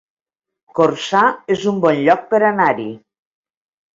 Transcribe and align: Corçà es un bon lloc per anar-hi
Corçà 0.79 1.19
es 1.57 1.67
un 1.71 1.77
bon 1.85 2.01
lloc 2.07 2.25
per 2.31 2.39
anar-hi 2.47 2.87